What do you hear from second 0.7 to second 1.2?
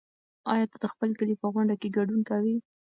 ته د خپل